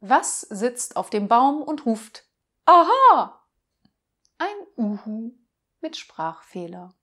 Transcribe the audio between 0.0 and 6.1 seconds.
Was sitzt auf dem Baum und ruft Aha? Ein Uhu mit